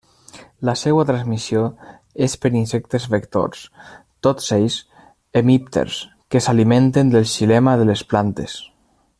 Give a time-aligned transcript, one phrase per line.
[0.67, 1.61] La seua transmissió
[2.29, 3.61] és per insectes vectors,
[4.29, 4.79] tots ells
[5.43, 6.01] hemípters
[6.33, 8.61] que s'alimenten del xilema de les plantes.